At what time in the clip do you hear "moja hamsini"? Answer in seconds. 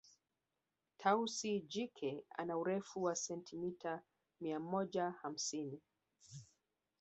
4.59-5.81